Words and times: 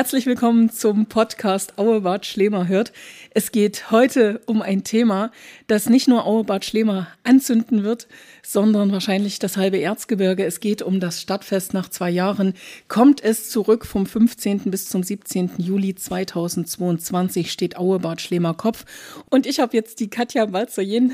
Herzlich 0.00 0.24
willkommen 0.24 0.70
zum 0.70 1.04
Podcast 1.04 1.78
Auebad 1.78 2.24
Schlemer 2.24 2.68
hört. 2.68 2.90
Es 3.34 3.52
geht 3.52 3.90
heute 3.90 4.40
um 4.46 4.62
ein 4.62 4.82
Thema, 4.82 5.30
das 5.66 5.90
nicht 5.90 6.08
nur 6.08 6.24
Auebad 6.24 6.64
Schlemer 6.64 7.08
anzünden 7.22 7.84
wird, 7.84 8.08
sondern 8.42 8.92
wahrscheinlich 8.92 9.40
das 9.40 9.58
halbe 9.58 9.78
Erzgebirge. 9.78 10.46
Es 10.46 10.60
geht 10.60 10.80
um 10.80 11.00
das 11.00 11.20
Stadtfest 11.20 11.74
nach 11.74 11.90
zwei 11.90 12.08
Jahren. 12.08 12.54
Kommt 12.88 13.22
es 13.22 13.50
zurück 13.50 13.84
vom 13.84 14.06
15. 14.06 14.70
bis 14.70 14.88
zum 14.88 15.02
17. 15.02 15.50
Juli 15.58 15.94
2022 15.94 17.52
steht 17.52 17.76
Auebad 17.76 18.22
Schlemer 18.22 18.54
Kopf. 18.54 18.86
Und 19.28 19.46
ich 19.46 19.60
habe 19.60 19.76
jetzt 19.76 20.00
die 20.00 20.08
Katja 20.08 20.46
Balzerjen 20.46 21.12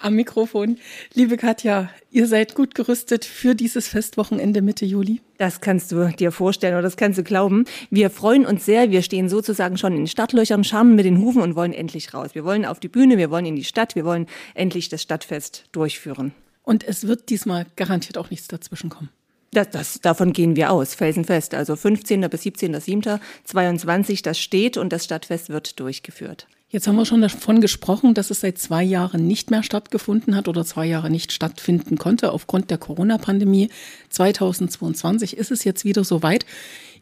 am 0.00 0.14
Mikrofon. 0.14 0.78
Liebe 1.14 1.36
Katja, 1.36 1.90
ihr 2.10 2.26
seid 2.26 2.54
gut 2.54 2.74
gerüstet 2.74 3.24
für 3.24 3.54
dieses 3.54 3.88
Festwochenende 3.88 4.62
Mitte 4.62 4.84
Juli? 4.84 5.20
Das 5.38 5.60
kannst 5.60 5.92
du 5.92 6.08
dir 6.08 6.32
vorstellen 6.32 6.74
oder 6.74 6.82
das 6.82 6.96
kannst 6.96 7.18
du 7.18 7.22
glauben. 7.22 7.64
Wir 7.90 8.10
freuen 8.10 8.46
uns 8.46 8.64
sehr. 8.64 8.90
Wir 8.90 9.02
stehen 9.02 9.28
sozusagen 9.28 9.78
schon 9.78 9.92
in 9.92 10.00
den 10.00 10.06
Startlöchern, 10.06 10.64
scharmen 10.64 10.94
mit 10.94 11.04
den 11.04 11.18
Hufen 11.18 11.42
und 11.42 11.56
wollen 11.56 11.72
endlich 11.72 12.14
raus. 12.14 12.34
Wir 12.34 12.44
wollen 12.44 12.64
auf 12.64 12.80
die 12.80 12.88
Bühne, 12.88 13.18
wir 13.18 13.30
wollen 13.30 13.46
in 13.46 13.56
die 13.56 13.64
Stadt, 13.64 13.94
wir 13.94 14.04
wollen 14.04 14.26
endlich 14.54 14.88
das 14.88 15.02
Stadtfest 15.02 15.64
durchführen. 15.72 16.32
Und 16.62 16.82
es 16.82 17.06
wird 17.06 17.28
diesmal 17.28 17.66
garantiert 17.76 18.18
auch 18.18 18.30
nichts 18.30 18.48
dazwischen 18.48 18.90
kommen. 18.90 19.10
Das, 19.54 19.70
das, 19.70 20.00
davon 20.00 20.32
gehen 20.32 20.56
wir 20.56 20.72
aus, 20.72 20.94
felsenfest. 20.94 21.54
Also 21.54 21.76
15. 21.76 22.22
bis 22.28 22.42
17.7. 22.42 23.20
22, 23.44 24.22
das 24.22 24.38
steht 24.38 24.76
und 24.76 24.92
das 24.92 25.04
Stadtfest 25.04 25.48
wird 25.48 25.78
durchgeführt. 25.78 26.48
Jetzt 26.74 26.88
haben 26.88 26.96
wir 26.96 27.06
schon 27.06 27.20
davon 27.20 27.60
gesprochen, 27.60 28.14
dass 28.14 28.32
es 28.32 28.40
seit 28.40 28.58
zwei 28.58 28.82
Jahren 28.82 29.28
nicht 29.28 29.48
mehr 29.48 29.62
stattgefunden 29.62 30.34
hat 30.34 30.48
oder 30.48 30.64
zwei 30.64 30.86
Jahre 30.86 31.08
nicht 31.08 31.30
stattfinden 31.30 31.98
konnte 31.98 32.32
aufgrund 32.32 32.68
der 32.68 32.78
Corona-Pandemie. 32.78 33.68
2022 34.10 35.36
ist 35.36 35.52
es 35.52 35.62
jetzt 35.62 35.84
wieder 35.84 36.02
soweit. 36.02 36.44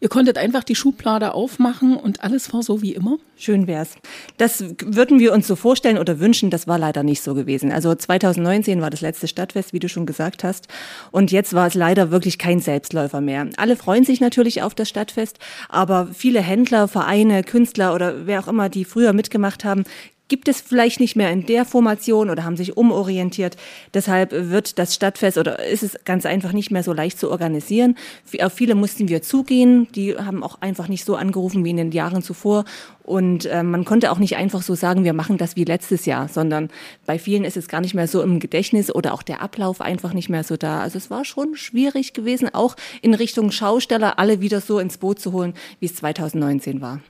Ihr 0.03 0.09
konntet 0.09 0.37
einfach 0.37 0.65
die 0.65 0.75
Schublade 0.75 1.33
aufmachen 1.33 1.97
und 1.97 2.25
alles 2.25 2.53
war 2.53 2.65
so 2.65 2.83
wie 2.83 2.93
immer? 2.93 3.19
Schön 3.37 3.69
wär's. 3.69 3.95
Das 4.37 4.65
würden 4.85 5.21
wir 5.21 5.33
uns 5.33 5.47
so 5.47 5.55
vorstellen 5.55 5.97
oder 5.97 6.19
wünschen. 6.19 6.51
Das 6.51 6.67
war 6.67 6.77
leider 6.77 7.05
nicht 7.05 7.23
so 7.23 7.35
gewesen. 7.35 7.71
Also 7.71 7.95
2019 7.95 8.81
war 8.81 8.91
das 8.91 9.01
letzte 9.01 9.29
Stadtfest, 9.29 9.73
wie 9.73 9.79
du 9.79 9.89
schon 9.89 10.05
gesagt 10.05 10.43
hast. 10.43 10.67
Und 11.13 11.31
jetzt 11.31 11.55
war 11.55 11.69
es 11.69 11.75
leider 11.75 12.11
wirklich 12.11 12.39
kein 12.39 12.59
Selbstläufer 12.59 13.21
mehr. 13.21 13.49
Alle 13.59 13.77
freuen 13.77 14.03
sich 14.03 14.21
natürlich 14.21 14.63
auf 14.63 14.75
das 14.75 14.89
Stadtfest, 14.89 15.39
aber 15.69 16.09
viele 16.13 16.41
Händler, 16.41 16.89
Vereine, 16.89 17.45
Künstler 17.45 17.95
oder 17.95 18.27
wer 18.27 18.41
auch 18.41 18.49
immer, 18.49 18.69
die 18.69 18.85
früher 18.85 19.13
mitgemacht 19.13 19.65
haben, 19.65 19.85
gibt 20.33 20.49
es 20.49 20.63
vielleicht 20.63 20.99
nicht 20.99 21.15
mehr 21.15 21.31
in 21.31 21.45
der 21.45 21.67
Formation 21.67 22.31
oder 22.31 22.45
haben 22.45 22.57
sich 22.57 22.79
umorientiert. 22.79 23.59
Deshalb 23.93 24.33
wird 24.33 24.79
das 24.79 24.95
Stadtfest 24.95 25.37
oder 25.37 25.63
ist 25.63 25.83
es 25.83 25.99
ganz 26.07 26.25
einfach 26.25 26.55
nicht 26.55 26.71
mehr 26.71 26.83
so 26.83 26.95
leicht 26.95 27.19
zu 27.19 27.31
organisieren. 27.31 27.99
Auf 28.41 28.55
viele 28.55 28.75
mussten 28.75 29.11
wir 29.11 29.21
zugehen. 29.21 29.89
Die 29.95 30.17
haben 30.17 30.43
auch 30.43 30.63
einfach 30.63 30.89
nicht 30.89 31.05
so 31.05 31.17
angerufen 31.17 31.67
wie 31.67 31.69
in 31.69 31.77
den 31.77 31.93
Jahren 31.93 32.23
zuvor. 32.23 32.65
Und 33.03 33.45
äh, 33.45 33.63
man 33.63 33.85
konnte 33.85 34.11
auch 34.11 34.19
nicht 34.19 34.37
einfach 34.37 34.63
so 34.63 34.75
sagen, 34.75 35.05
wir 35.05 35.13
machen 35.13 35.37
das 35.37 35.55
wie 35.55 35.65
letztes 35.65 36.07
Jahr, 36.07 36.29
sondern 36.29 36.71
bei 37.05 37.19
vielen 37.19 37.45
ist 37.45 37.59
es 37.59 37.69
gar 37.69 37.83
nicht 37.83 37.93
mehr 37.93 38.09
so 38.09 38.23
im 38.23 38.41
Gedächtnis 38.41 38.91
oder 38.91 39.13
auch 39.13 39.23
der 39.23 39.43
Ablauf 39.43 39.83
einfach 39.83 40.15
nicht 40.15 40.31
mehr 40.31 40.45
so 40.45 40.57
da. 40.57 40.81
Also 40.81 40.97
es 40.97 41.11
war 41.11 41.27
schon 41.27 41.57
schwierig 41.57 42.15
gewesen, 42.15 42.55
auch 42.55 42.75
in 43.03 43.13
Richtung 43.13 43.51
Schausteller 43.51 44.19
alle 44.19 44.41
wieder 44.41 44.63
so 44.63 44.79
ins 44.79 44.97
Boot 44.97 45.21
zu 45.21 45.33
holen, 45.33 45.53
wie 45.79 45.87
es 45.87 45.95
2019 45.97 46.81
war. 46.81 47.01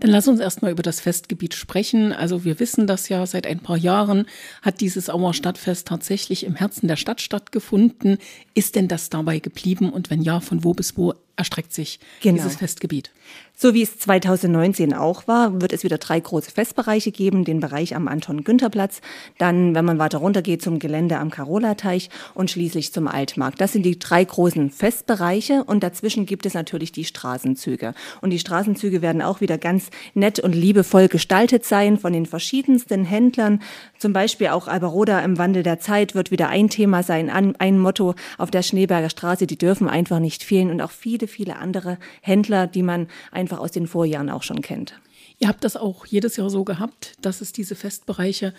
Dann 0.00 0.10
lass 0.10 0.28
uns 0.28 0.40
erstmal 0.40 0.72
über 0.72 0.82
das 0.82 1.00
Festgebiet 1.00 1.54
sprechen. 1.54 2.12
Also 2.12 2.44
wir 2.44 2.60
wissen 2.60 2.86
das 2.86 3.08
ja, 3.08 3.24
seit 3.26 3.46
ein 3.46 3.60
paar 3.60 3.76
Jahren 3.76 4.26
hat 4.62 4.80
dieses 4.80 5.08
Auer 5.08 5.34
Stadtfest 5.34 5.86
tatsächlich 5.86 6.44
im 6.44 6.54
Herzen 6.54 6.88
der 6.88 6.96
Stadt 6.96 7.20
stattgefunden. 7.20 8.18
Ist 8.54 8.76
denn 8.76 8.88
das 8.88 9.10
dabei 9.10 9.38
geblieben 9.38 9.90
und 9.90 10.10
wenn 10.10 10.22
ja, 10.22 10.40
von 10.40 10.64
wo 10.64 10.74
bis 10.74 10.96
wo 10.96 11.14
erstreckt 11.36 11.72
sich 11.72 11.98
genau. 12.20 12.36
dieses 12.36 12.56
Festgebiet? 12.56 13.10
So 13.56 13.72
wie 13.72 13.82
es 13.82 14.00
2019 14.00 14.94
auch 14.94 15.28
war, 15.28 15.60
wird 15.60 15.72
es 15.72 15.84
wieder 15.84 15.98
drei 15.98 16.18
große 16.18 16.50
Festbereiche 16.50 17.12
geben. 17.12 17.44
Den 17.44 17.60
Bereich 17.60 17.94
am 17.94 18.08
Anton-Günther-Platz, 18.08 19.00
dann, 19.38 19.76
wenn 19.76 19.84
man 19.84 20.00
weiter 20.00 20.18
runter 20.18 20.42
geht, 20.42 20.60
zum 20.60 20.80
Gelände 20.80 21.18
am 21.18 21.30
Karola-Teich 21.30 22.10
und 22.34 22.50
schließlich 22.50 22.92
zum 22.92 23.06
Altmarkt. 23.06 23.60
Das 23.60 23.72
sind 23.72 23.84
die 23.84 23.98
drei 23.98 24.24
großen 24.24 24.70
Festbereiche 24.70 25.62
und 25.64 25.84
dazwischen 25.84 26.26
gibt 26.26 26.46
es 26.46 26.54
natürlich 26.54 26.90
die 26.90 27.04
Straßenzüge. 27.04 27.94
Und 28.20 28.30
die 28.30 28.40
Straßenzüge 28.40 29.02
werden 29.02 29.22
auch 29.22 29.40
wieder 29.40 29.56
ganz 29.56 29.90
nett 30.14 30.40
und 30.40 30.52
liebevoll 30.52 31.06
gestaltet 31.06 31.64
sein 31.64 31.96
von 31.96 32.12
den 32.12 32.26
verschiedensten 32.26 33.04
Händlern. 33.04 33.62
Zum 33.98 34.12
Beispiel 34.12 34.48
auch 34.48 34.66
Alberoda 34.66 35.20
im 35.20 35.38
Wandel 35.38 35.62
der 35.62 35.78
Zeit 35.78 36.16
wird 36.16 36.32
wieder 36.32 36.48
ein 36.48 36.70
Thema 36.70 37.04
sein, 37.04 37.30
ein 37.30 37.78
Motto 37.78 38.16
auf 38.36 38.50
der 38.50 38.62
Schneeberger 38.62 39.10
Straße. 39.10 39.46
Die 39.46 39.58
dürfen 39.58 39.88
einfach 39.88 40.18
nicht 40.18 40.42
fehlen 40.42 40.70
und 40.70 40.80
auch 40.80 40.90
viele, 40.90 41.23
viele 41.26 41.56
andere 41.56 41.98
Händler, 42.22 42.66
die 42.66 42.82
man 42.82 43.08
einfach 43.32 43.58
aus 43.58 43.70
den 43.70 43.86
Vorjahren 43.86 44.30
auch 44.30 44.42
schon 44.42 44.62
kennt. 44.62 44.94
Ihr 45.38 45.48
habt 45.48 45.64
das 45.64 45.76
auch 45.76 46.06
jedes 46.06 46.36
Jahr 46.36 46.50
so 46.50 46.64
gehabt, 46.64 47.14
dass 47.20 47.40
es 47.40 47.52
diese 47.52 47.74
Festbereiche 47.74 48.54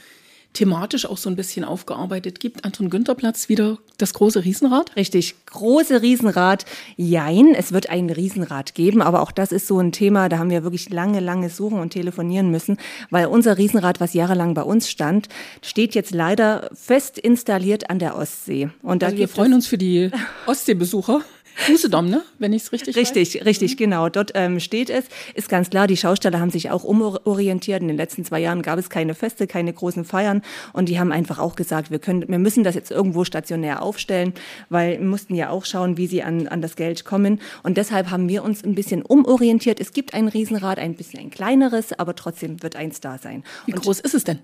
thematisch 0.56 1.06
auch 1.06 1.18
so 1.18 1.30
ein 1.30 1.36
bisschen 1.36 1.64
aufgearbeitet 1.64 2.40
gibt. 2.40 2.66
Anton 2.66 2.90
Günther 2.90 3.14
Platz 3.14 3.50
wieder 3.50 3.78
das 3.98 4.14
große 4.14 4.44
Riesenrad? 4.44 4.96
Richtig, 4.96 5.36
große 5.46 6.02
Riesenrad. 6.02 6.66
Jein, 6.98 7.54
es 7.54 7.72
wird 7.72 7.90
ein 7.90 8.10
Riesenrad 8.10 8.74
geben, 8.74 9.02
aber 9.02 9.22
auch 9.22 9.32
das 9.32 9.52
ist 9.52 9.68
so 9.68 9.80
ein 9.80 9.92
Thema, 9.92 10.30
da 10.30 10.40
haben 10.40 10.50
wir 10.50 10.64
wirklich 10.64 10.90
lange, 10.90 11.20
lange 11.20 11.50
suchen 11.50 11.80
und 11.80 11.92
telefonieren 11.92 12.50
müssen, 12.50 12.78
weil 13.10 13.28
unser 13.28 13.58
Riesenrad, 13.58 14.00
was 14.00 14.14
jahrelang 14.14 14.54
bei 14.54 14.64
uns 14.64 14.90
stand, 14.90 15.28
steht 15.62 15.94
jetzt 15.94 16.14
leider 16.14 16.70
fest 16.74 17.20
installiert 17.20 17.90
an 17.90 18.00
der 18.00 18.18
Ostsee. 18.18 18.70
Und 18.82 19.02
da 19.02 19.08
also 19.08 19.18
wir 19.18 19.28
freuen 19.28 19.54
uns 19.54 19.68
für 19.68 19.78
die 19.78 20.10
Ostseebesucher. 20.48 21.22
Usedom, 21.70 22.10
ne? 22.10 22.24
Wenn 22.40 22.54
ich 22.54 22.64
es 22.64 22.72
richtig 22.72 22.96
Richtig, 22.96 23.36
weiß. 23.36 23.46
richtig, 23.46 23.78
genau. 23.78 24.10
Dort 24.10 24.32
ähm, 24.36 24.60
steht 24.60 24.90
es. 24.90 25.06
Ist 25.34 25.50
ganz 25.50 25.70
klar, 25.70 25.88
die 25.88 25.98
Schausteller 25.98 26.40
haben 26.40 26.52
sich 26.52 26.70
auch 26.70 26.84
umorientiert. 26.84 27.82
In 27.82 27.88
den 27.88 27.98
letzten 27.98 28.26
zwei 28.26 28.40
Jahren 28.40 28.62
gab 28.62 28.78
es 28.78 28.90
keine 28.90 29.16
Feste, 29.16 29.48
keine 29.48 29.74
großen 29.74 30.06
Feiern. 30.06 30.42
Und 30.74 30.90
die 30.90 31.00
haben 31.00 31.12
einfach 31.12 31.40
auch 31.40 31.56
gesagt, 31.56 31.92
wir, 31.92 32.00
können, 32.00 32.28
wir 32.28 32.40
müssen 32.40 32.64
das 32.64 32.76
jetzt 32.76 32.92
irgendwo 32.92 33.24
stationär 33.24 33.82
aufstellen, 33.82 34.34
weil 34.70 35.00
wir 35.00 35.06
mussten 35.06 35.36
ja 35.36 35.50
auch 35.50 35.66
schauen, 35.66 35.98
wie 35.98 36.08
sie 36.08 36.24
an, 36.24 36.48
an 36.48 36.62
das 36.62 36.76
Geld 36.76 37.06
kommen. 37.06 37.40
Und 37.64 37.78
deshalb 37.78 38.12
haben 38.12 38.30
wir 38.30 38.44
uns 38.44 38.64
ein 38.64 38.76
bisschen 38.76 39.02
umorientiert. 39.02 39.80
Es 39.80 39.94
gibt 39.94 40.14
ein 40.14 40.28
Riesenrad, 40.28 40.80
ein 40.80 40.96
bisschen 40.96 41.20
ein 41.20 41.30
kleineres, 41.30 41.94
aber 41.98 42.16
trotzdem 42.16 42.62
wird 42.64 42.76
eins 42.76 43.00
da 43.02 43.18
sein. 43.18 43.44
Wie 43.66 43.74
Und 43.74 43.82
groß 43.82 44.00
ist 44.02 44.14
es 44.14 44.24
denn? 44.24 44.40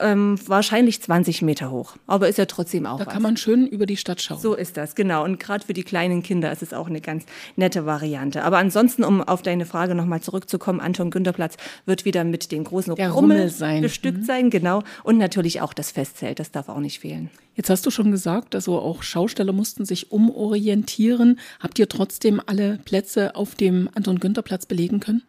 Ähm, 0.00 0.38
wahrscheinlich 0.46 1.02
20 1.02 1.42
Meter 1.42 1.70
hoch. 1.70 1.96
Aber 2.06 2.28
ist 2.28 2.38
ja 2.38 2.46
trotzdem 2.46 2.86
auch. 2.86 2.98
Da 2.98 3.06
was. 3.06 3.12
kann 3.12 3.22
man 3.22 3.36
schön 3.36 3.66
über 3.66 3.86
die 3.86 3.96
Stadt 3.96 4.22
schauen. 4.22 4.38
So 4.38 4.54
ist 4.54 4.76
das, 4.76 4.94
genau. 4.94 5.24
Und 5.24 5.38
gerade 5.38 5.66
für 5.66 5.72
die 5.72 5.82
kleinen 5.82 6.22
Kinder 6.22 6.50
ist 6.52 6.62
es 6.62 6.72
auch 6.72 6.86
eine 6.86 7.00
ganz 7.00 7.24
nette 7.56 7.86
Variante. 7.86 8.44
Aber 8.44 8.58
ansonsten, 8.58 9.04
um 9.04 9.22
auf 9.22 9.42
deine 9.42 9.66
Frage 9.66 9.94
nochmal 9.94 10.20
zurückzukommen, 10.20 10.80
Anton 10.80 11.10
Günterplatz 11.10 11.56
wird 11.86 12.04
wieder 12.04 12.24
mit 12.24 12.52
den 12.52 12.64
großen 12.64 12.94
Der 12.94 13.10
Rummel, 13.10 13.38
Rummel 13.38 13.50
sein. 13.50 13.82
bestückt 13.82 14.18
mhm. 14.18 14.24
sein, 14.24 14.50
genau. 14.50 14.82
Und 15.04 15.18
natürlich 15.18 15.60
auch 15.60 15.74
das 15.74 15.90
Festzelt, 15.90 16.38
das 16.38 16.50
darf 16.50 16.68
auch 16.68 16.80
nicht 16.80 17.00
fehlen. 17.00 17.30
Jetzt 17.54 17.68
hast 17.68 17.84
du 17.84 17.90
schon 17.90 18.10
gesagt, 18.10 18.54
also 18.54 18.78
auch 18.78 19.02
Schausteller 19.02 19.52
mussten 19.52 19.84
sich 19.84 20.10
umorientieren. 20.10 21.38
Habt 21.60 21.78
ihr 21.78 21.88
trotzdem 21.88 22.40
alle 22.44 22.78
Plätze 22.84 23.36
auf 23.36 23.54
dem 23.54 23.90
Anton 23.94 24.20
Günther 24.20 24.42
Platz 24.42 24.64
belegen 24.64 25.00
können? 25.00 25.22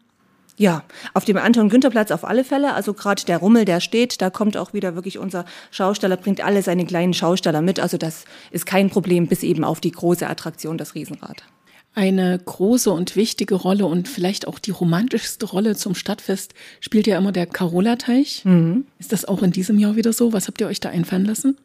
Ja, 0.55 0.83
auf 1.13 1.25
dem 1.25 1.37
Anton-Günther-Platz 1.37 2.11
auf 2.11 2.23
alle 2.23 2.43
Fälle. 2.43 2.73
Also 2.73 2.93
gerade 2.93 3.25
der 3.25 3.39
Rummel, 3.39 3.65
der 3.65 3.79
steht, 3.79 4.21
da 4.21 4.29
kommt 4.29 4.55
auch 4.55 4.73
wieder 4.73 4.93
wirklich 4.95 5.17
unser 5.17 5.45
Schausteller, 5.71 6.17
bringt 6.17 6.41
alle 6.41 6.61
seine 6.61 6.85
kleinen 6.85 7.13
Schausteller 7.13 7.61
mit. 7.61 7.79
Also 7.79 7.97
das 7.97 8.25
ist 8.51 8.65
kein 8.65 8.89
Problem, 8.89 9.27
bis 9.27 9.41
eben 9.41 9.63
auf 9.63 9.81
die 9.81 9.91
große 9.91 10.27
Attraktion, 10.27 10.77
das 10.77 10.93
Riesenrad. 10.93 11.43
Eine 11.95 12.39
große 12.39 12.91
und 12.91 13.15
wichtige 13.15 13.53
Rolle 13.53 13.85
und 13.85 14.07
vielleicht 14.07 14.47
auch 14.47 14.57
die 14.57 14.71
romantischste 14.71 15.45
Rolle 15.45 15.75
zum 15.75 15.93
Stadtfest 15.93 16.55
spielt 16.79 17.05
ja 17.05 17.17
immer 17.17 17.31
der 17.31 17.45
Carola-Teich. 17.45 18.45
Mhm. 18.45 18.85
Ist 18.97 19.11
das 19.11 19.25
auch 19.25 19.43
in 19.43 19.51
diesem 19.51 19.77
Jahr 19.77 19.95
wieder 19.95 20.11
so? 20.11 20.33
Was 20.33 20.47
habt 20.47 20.59
ihr 20.59 20.67
euch 20.67 20.79
da 20.79 20.89
einfallen 20.89 21.25
lassen? 21.25 21.57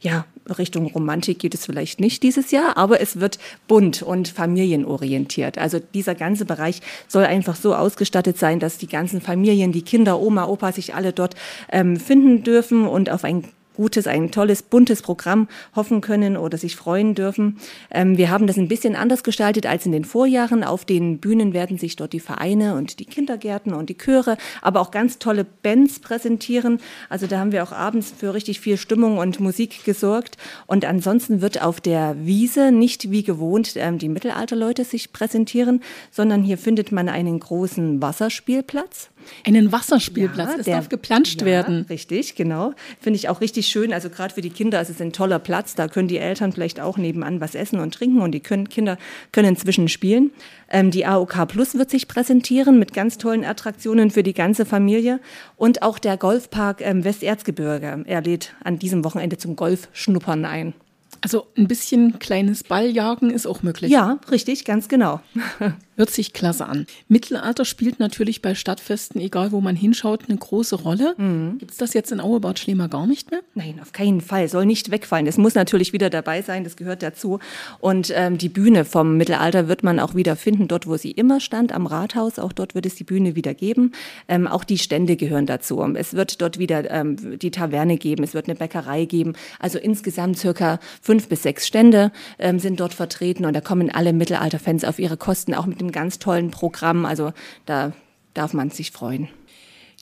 Ja, 0.00 0.24
Richtung 0.58 0.86
Romantik 0.86 1.38
geht 1.38 1.54
es 1.54 1.66
vielleicht 1.66 2.00
nicht 2.00 2.22
dieses 2.22 2.50
Jahr, 2.50 2.76
aber 2.76 3.00
es 3.00 3.20
wird 3.20 3.38
bunt 3.66 4.02
und 4.02 4.28
familienorientiert. 4.28 5.58
Also 5.58 5.80
dieser 5.94 6.14
ganze 6.14 6.44
Bereich 6.44 6.80
soll 7.08 7.24
einfach 7.24 7.56
so 7.56 7.74
ausgestattet 7.74 8.38
sein, 8.38 8.60
dass 8.60 8.78
die 8.78 8.88
ganzen 8.88 9.20
Familien, 9.20 9.72
die 9.72 9.82
Kinder, 9.82 10.20
Oma, 10.20 10.46
Opa 10.46 10.72
sich 10.72 10.94
alle 10.94 11.12
dort 11.12 11.34
ähm, 11.70 11.96
finden 11.96 12.42
dürfen 12.42 12.86
und 12.86 13.10
auf 13.10 13.24
ein 13.24 13.44
gutes, 13.74 14.06
ein 14.06 14.30
tolles, 14.30 14.62
buntes 14.62 15.02
Programm 15.02 15.48
hoffen 15.74 16.00
können 16.00 16.36
oder 16.36 16.58
sich 16.58 16.76
freuen 16.76 17.14
dürfen. 17.14 17.58
Ähm, 17.90 18.16
wir 18.16 18.30
haben 18.30 18.46
das 18.46 18.56
ein 18.56 18.68
bisschen 18.68 18.96
anders 18.96 19.22
gestaltet 19.22 19.66
als 19.66 19.86
in 19.86 19.92
den 19.92 20.04
Vorjahren. 20.04 20.64
Auf 20.64 20.84
den 20.84 21.18
Bühnen 21.18 21.52
werden 21.52 21.78
sich 21.78 21.96
dort 21.96 22.12
die 22.12 22.20
Vereine 22.20 22.74
und 22.74 22.98
die 23.00 23.04
Kindergärten 23.04 23.74
und 23.74 23.90
die 23.90 23.98
Chöre, 23.98 24.36
aber 24.62 24.80
auch 24.80 24.90
ganz 24.90 25.18
tolle 25.18 25.44
Bands 25.44 25.98
präsentieren. 25.98 26.80
Also 27.08 27.26
da 27.26 27.38
haben 27.38 27.52
wir 27.52 27.62
auch 27.62 27.72
abends 27.72 28.12
für 28.16 28.34
richtig 28.34 28.60
viel 28.60 28.76
Stimmung 28.76 29.18
und 29.18 29.40
Musik 29.40 29.84
gesorgt. 29.84 30.36
Und 30.66 30.84
ansonsten 30.84 31.40
wird 31.40 31.62
auf 31.62 31.80
der 31.80 32.16
Wiese 32.24 32.72
nicht 32.72 33.10
wie 33.10 33.22
gewohnt 33.22 33.74
ähm, 33.76 33.98
die 33.98 34.08
Mittelalterleute 34.08 34.84
sich 34.84 35.12
präsentieren, 35.12 35.82
sondern 36.10 36.42
hier 36.42 36.58
findet 36.58 36.92
man 36.92 37.08
einen 37.08 37.40
großen 37.40 38.00
Wasserspielplatz. 38.00 39.10
Einen 39.46 39.72
Wasserspielplatz, 39.72 40.52
ja, 40.52 40.58
es 40.58 40.66
darf 40.66 40.88
geplanscht 40.88 41.40
ja, 41.40 41.46
werden. 41.46 41.86
Richtig, 41.88 42.34
genau. 42.34 42.74
Finde 43.00 43.16
ich 43.16 43.28
auch 43.28 43.40
richtig 43.40 43.54
richtig 43.54 43.70
schön. 43.70 43.92
Also 43.92 44.10
gerade 44.10 44.34
für 44.34 44.40
die 44.40 44.50
Kinder 44.50 44.80
ist 44.80 44.90
es 44.90 45.00
ein 45.00 45.12
toller 45.12 45.38
Platz. 45.38 45.74
Da 45.74 45.86
können 45.86 46.08
die 46.08 46.18
Eltern 46.18 46.52
vielleicht 46.52 46.80
auch 46.80 46.96
nebenan 46.96 47.40
was 47.40 47.54
essen 47.54 47.78
und 47.78 47.94
trinken 47.94 48.20
und 48.20 48.32
die 48.32 48.40
können, 48.40 48.68
Kinder 48.68 48.98
können 49.32 49.50
inzwischen 49.50 49.88
spielen. 49.88 50.32
Ähm, 50.68 50.90
die 50.90 51.06
AOK 51.06 51.46
Plus 51.46 51.74
wird 51.74 51.90
sich 51.90 52.08
präsentieren 52.08 52.78
mit 52.78 52.92
ganz 52.92 53.16
tollen 53.16 53.44
Attraktionen 53.44 54.10
für 54.10 54.24
die 54.24 54.34
ganze 54.34 54.66
Familie. 54.66 55.20
Und 55.56 55.82
auch 55.82 55.98
der 55.98 56.16
Golfpark 56.16 56.80
ähm, 56.80 57.04
Westerzgebirge. 57.04 58.04
Er 58.06 58.22
lädt 58.22 58.54
an 58.64 58.78
diesem 58.78 59.04
Wochenende 59.04 59.38
zum 59.38 59.54
Golfschnuppern 59.54 60.44
ein. 60.44 60.74
Also 61.20 61.46
ein 61.56 61.68
bisschen 61.68 62.18
kleines 62.18 62.64
Balljagen 62.64 63.30
ist 63.30 63.46
auch 63.46 63.62
möglich. 63.62 63.90
Ja, 63.90 64.18
richtig, 64.30 64.64
ganz 64.64 64.88
genau. 64.88 65.20
Hört 65.96 66.10
sich 66.10 66.32
klasse 66.32 66.66
an. 66.66 66.86
Mittelalter 67.08 67.64
spielt 67.64 68.00
natürlich 68.00 68.42
bei 68.42 68.54
Stadtfesten, 68.54 69.20
egal 69.20 69.52
wo 69.52 69.60
man 69.60 69.76
hinschaut, 69.76 70.24
eine 70.28 70.36
große 70.36 70.76
Rolle. 70.76 71.14
Mhm. 71.16 71.58
Gibt 71.58 71.70
es 71.70 71.76
das 71.76 71.94
jetzt 71.94 72.10
in 72.10 72.20
Auebad 72.20 72.58
Schlemer 72.58 72.88
gar 72.88 73.06
nicht 73.06 73.30
mehr? 73.30 73.40
Nein, 73.54 73.78
auf 73.80 73.92
keinen 73.92 74.20
Fall. 74.20 74.48
Soll 74.48 74.66
nicht 74.66 74.90
wegfallen. 74.90 75.26
Es 75.26 75.38
muss 75.38 75.54
natürlich 75.54 75.92
wieder 75.92 76.10
dabei 76.10 76.42
sein, 76.42 76.64
das 76.64 76.76
gehört 76.76 77.02
dazu. 77.02 77.38
Und 77.78 78.12
ähm, 78.14 78.38
die 78.38 78.48
Bühne 78.48 78.84
vom 78.84 79.16
Mittelalter 79.16 79.68
wird 79.68 79.84
man 79.84 80.00
auch 80.00 80.16
wieder 80.16 80.34
finden, 80.34 80.66
dort 80.66 80.86
wo 80.88 80.96
sie 80.96 81.12
immer 81.12 81.38
stand, 81.38 81.72
am 81.72 81.86
Rathaus. 81.86 82.40
Auch 82.40 82.52
dort 82.52 82.74
wird 82.74 82.86
es 82.86 82.96
die 82.96 83.04
Bühne 83.04 83.36
wieder 83.36 83.54
geben. 83.54 83.92
Ähm, 84.26 84.48
auch 84.48 84.64
die 84.64 84.78
Stände 84.78 85.14
gehören 85.16 85.46
dazu. 85.46 85.80
Es 85.94 86.14
wird 86.14 86.42
dort 86.42 86.58
wieder 86.58 86.90
ähm, 86.90 87.38
die 87.38 87.50
Taverne 87.50 87.98
geben, 87.98 88.24
es 88.24 88.34
wird 88.34 88.48
eine 88.48 88.56
Bäckerei 88.56 89.04
geben. 89.04 89.34
Also 89.60 89.78
insgesamt 89.78 90.38
circa 90.38 90.80
fünf 91.00 91.28
bis 91.28 91.42
sechs 91.42 91.66
Stände 91.66 92.10
ähm, 92.38 92.58
sind 92.58 92.80
dort 92.80 92.94
vertreten 92.94 93.44
und 93.44 93.54
da 93.54 93.60
kommen 93.60 93.90
alle 93.90 94.12
Mittelalter-Fans 94.12 94.84
auf 94.84 94.98
ihre 94.98 95.16
Kosten, 95.16 95.54
auch 95.54 95.66
mit 95.66 95.83
einem 95.84 95.92
ganz 95.92 96.18
tollen 96.18 96.50
Programm. 96.50 97.04
Also 97.04 97.32
da 97.66 97.92
darf 98.34 98.52
man 98.52 98.70
sich 98.70 98.90
freuen. 98.90 99.28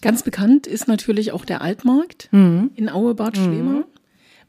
Ganz 0.01 0.23
bekannt 0.23 0.67
ist 0.67 0.89
natürlich 0.89 1.33
auch 1.33 1.45
der 1.45 1.61
Altmarkt 1.61 2.29
mhm. 2.33 2.71
in 2.75 2.89
Auebad 2.89 3.37
Schlema. 3.37 3.73
Mhm. 3.73 3.85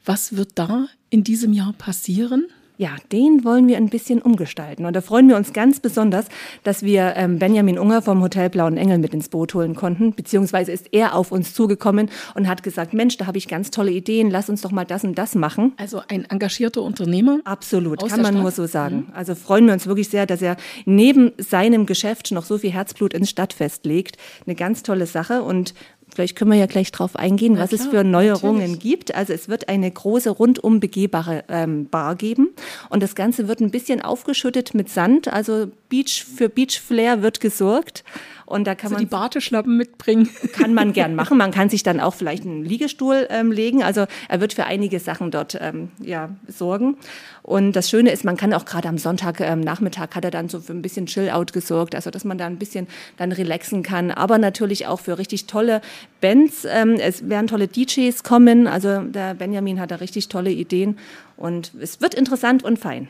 Was 0.04 0.36
wird 0.36 0.50
da 0.56 0.88
in 1.10 1.24
diesem 1.24 1.52
Jahr 1.52 1.72
passieren? 1.72 2.46
Ja, 2.76 2.96
den 3.12 3.44
wollen 3.44 3.68
wir 3.68 3.76
ein 3.76 3.88
bisschen 3.88 4.20
umgestalten. 4.20 4.84
Und 4.84 4.96
da 4.96 5.00
freuen 5.00 5.28
wir 5.28 5.36
uns 5.36 5.52
ganz 5.52 5.78
besonders, 5.78 6.26
dass 6.64 6.82
wir 6.82 7.14
ähm, 7.16 7.38
Benjamin 7.38 7.78
Unger 7.78 8.02
vom 8.02 8.20
Hotel 8.20 8.50
Blauen 8.50 8.76
Engel 8.76 8.98
mit 8.98 9.14
ins 9.14 9.28
Boot 9.28 9.54
holen 9.54 9.76
konnten. 9.76 10.12
Beziehungsweise 10.12 10.72
ist 10.72 10.92
er 10.92 11.14
auf 11.14 11.30
uns 11.30 11.54
zugekommen 11.54 12.10
und 12.34 12.48
hat 12.48 12.64
gesagt, 12.64 12.92
Mensch, 12.92 13.16
da 13.16 13.26
habe 13.26 13.38
ich 13.38 13.46
ganz 13.46 13.70
tolle 13.70 13.92
Ideen, 13.92 14.28
lass 14.28 14.50
uns 14.50 14.60
doch 14.62 14.72
mal 14.72 14.84
das 14.84 15.04
und 15.04 15.16
das 15.16 15.36
machen. 15.36 15.72
Also 15.76 16.02
ein 16.08 16.24
engagierter 16.24 16.82
Unternehmer? 16.82 17.38
Absolut, 17.44 18.00
kann 18.00 18.22
man 18.22 18.32
Stadt? 18.32 18.42
nur 18.42 18.50
so 18.50 18.66
sagen. 18.66 18.96
Mhm. 18.96 19.14
Also 19.14 19.36
freuen 19.36 19.66
wir 19.66 19.72
uns 19.72 19.86
wirklich 19.86 20.08
sehr, 20.08 20.26
dass 20.26 20.42
er 20.42 20.56
neben 20.84 21.30
seinem 21.38 21.86
Geschäft 21.86 22.32
noch 22.32 22.44
so 22.44 22.58
viel 22.58 22.72
Herzblut 22.72 23.14
ins 23.14 23.30
Stadtfest 23.30 23.86
legt. 23.86 24.16
Eine 24.46 24.56
ganz 24.56 24.82
tolle 24.82 25.06
Sache 25.06 25.44
und 25.44 25.74
Vielleicht 26.14 26.36
können 26.36 26.50
wir 26.52 26.58
ja 26.58 26.66
gleich 26.66 26.92
drauf 26.92 27.16
eingehen, 27.16 27.54
Na 27.54 27.62
was 27.62 27.70
klar, 27.70 27.80
es 27.80 27.86
für 27.88 28.04
Neuerungen 28.04 28.60
natürlich. 28.60 28.80
gibt. 28.80 29.14
Also 29.14 29.32
es 29.32 29.48
wird 29.48 29.68
eine 29.68 29.90
große 29.90 30.30
rundum 30.30 30.80
begehbare 30.80 31.44
ähm, 31.48 31.88
Bar 31.88 32.14
geben 32.14 32.50
und 32.88 33.02
das 33.02 33.14
Ganze 33.14 33.48
wird 33.48 33.60
ein 33.60 33.70
bisschen 33.70 34.00
aufgeschüttet 34.00 34.74
mit 34.74 34.88
Sand. 34.88 35.32
Also 35.32 35.68
Beach 35.88 36.24
für 36.24 36.48
Beach 36.48 36.80
Flair 36.80 37.22
wird 37.22 37.40
gesorgt. 37.40 38.04
Und 38.46 38.66
da 38.66 38.74
kann 38.74 38.92
also 38.92 38.94
man 38.94 39.00
die 39.00 39.10
Barteschlappen 39.10 39.76
mitbringen. 39.76 40.28
Kann 40.52 40.74
man 40.74 40.92
gern 40.92 41.14
machen. 41.16 41.38
Man 41.38 41.50
kann 41.50 41.68
sich 41.68 41.82
dann 41.82 42.00
auch 42.00 42.14
vielleicht 42.14 42.44
einen 42.44 42.64
Liegestuhl 42.64 43.26
ähm, 43.30 43.52
legen. 43.52 43.82
Also 43.82 44.06
er 44.28 44.40
wird 44.40 44.52
für 44.52 44.64
einige 44.64 45.00
Sachen 45.00 45.30
dort 45.30 45.58
ähm, 45.60 45.90
ja, 46.00 46.30
sorgen. 46.46 46.96
Und 47.42 47.72
das 47.72 47.90
Schöne 47.90 48.10
ist, 48.10 48.24
man 48.24 48.36
kann 48.36 48.52
auch 48.52 48.64
gerade 48.64 48.88
am 48.88 48.98
Sonntag 48.98 49.40
ähm, 49.40 49.60
Nachmittag 49.60 50.14
hat 50.14 50.24
er 50.24 50.30
dann 50.30 50.48
so 50.48 50.60
für 50.60 50.72
ein 50.72 50.82
bisschen 50.82 51.06
Chill-out 51.06 51.52
gesorgt, 51.52 51.94
also 51.94 52.10
dass 52.10 52.24
man 52.24 52.38
da 52.38 52.46
ein 52.46 52.58
bisschen 52.58 52.86
dann 53.16 53.32
relaxen 53.32 53.82
kann. 53.82 54.10
Aber 54.10 54.38
natürlich 54.38 54.86
auch 54.86 55.00
für 55.00 55.18
richtig 55.18 55.46
tolle 55.46 55.80
Bands. 56.20 56.64
Ähm, 56.64 56.96
es 56.98 57.28
werden 57.28 57.46
tolle 57.46 57.68
DJs 57.68 58.22
kommen. 58.22 58.66
Also 58.66 59.00
der 59.00 59.34
Benjamin 59.34 59.80
hat 59.80 59.90
da 59.90 59.96
richtig 59.96 60.28
tolle 60.28 60.50
Ideen. 60.50 60.98
Und 61.36 61.72
es 61.80 62.00
wird 62.00 62.14
interessant 62.14 62.62
und 62.62 62.78
fein. 62.78 63.08